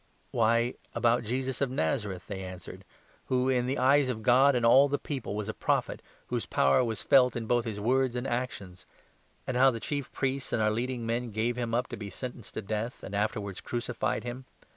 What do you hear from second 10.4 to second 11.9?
and our leading men gave him up